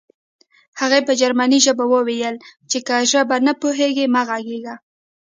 هغې 0.79 0.99
په 1.07 1.13
جرمني 1.21 1.59
ژبه 1.65 1.85
وویل 1.93 2.35
چې 2.69 2.77
که 2.87 2.95
ژبه 3.11 3.35
نه 3.47 3.53
پوهېږې 3.61 4.05
مه 4.13 4.21
غږېږه 4.27 4.75